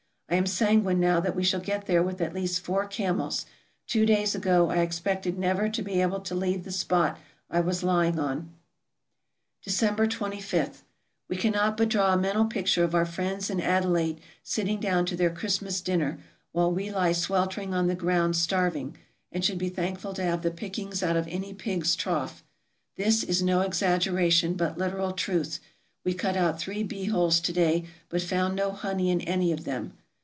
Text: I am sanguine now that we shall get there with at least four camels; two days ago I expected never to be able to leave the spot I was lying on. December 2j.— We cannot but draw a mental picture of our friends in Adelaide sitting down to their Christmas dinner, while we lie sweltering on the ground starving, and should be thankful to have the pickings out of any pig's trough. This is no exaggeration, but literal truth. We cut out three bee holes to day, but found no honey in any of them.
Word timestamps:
I 0.27 0.35
am 0.35 0.45
sanguine 0.45 1.01
now 1.01 1.19
that 1.19 1.35
we 1.35 1.43
shall 1.43 1.59
get 1.59 1.87
there 1.87 2.01
with 2.01 2.21
at 2.21 2.33
least 2.33 2.61
four 2.61 2.85
camels; 2.87 3.45
two 3.85 4.05
days 4.05 4.33
ago 4.33 4.69
I 4.69 4.77
expected 4.77 5.37
never 5.37 5.67
to 5.67 5.81
be 5.81 6.01
able 6.01 6.21
to 6.21 6.33
leave 6.33 6.63
the 6.63 6.71
spot 6.71 7.19
I 7.49 7.59
was 7.59 7.83
lying 7.83 8.17
on. 8.17 8.49
December 9.61 10.07
2j.— 10.07 10.83
We 11.27 11.35
cannot 11.35 11.75
but 11.75 11.89
draw 11.89 12.13
a 12.13 12.17
mental 12.17 12.45
picture 12.45 12.85
of 12.85 12.95
our 12.95 13.05
friends 13.05 13.49
in 13.49 13.59
Adelaide 13.59 14.21
sitting 14.41 14.79
down 14.79 15.05
to 15.07 15.17
their 15.17 15.31
Christmas 15.31 15.81
dinner, 15.81 16.17
while 16.53 16.71
we 16.71 16.89
lie 16.89 17.11
sweltering 17.11 17.73
on 17.73 17.87
the 17.87 17.93
ground 17.93 18.37
starving, 18.37 18.95
and 19.33 19.43
should 19.43 19.57
be 19.57 19.67
thankful 19.67 20.13
to 20.13 20.23
have 20.23 20.43
the 20.43 20.49
pickings 20.51 21.03
out 21.03 21.17
of 21.17 21.27
any 21.27 21.53
pig's 21.53 21.93
trough. 21.93 22.41
This 22.95 23.21
is 23.25 23.43
no 23.43 23.59
exaggeration, 23.59 24.53
but 24.53 24.77
literal 24.77 25.11
truth. 25.11 25.59
We 26.05 26.13
cut 26.13 26.37
out 26.37 26.57
three 26.57 26.83
bee 26.83 27.07
holes 27.07 27.41
to 27.41 27.51
day, 27.51 27.83
but 28.07 28.21
found 28.21 28.55
no 28.55 28.71
honey 28.71 29.09
in 29.11 29.19
any 29.19 29.51
of 29.51 29.65
them. 29.65 29.91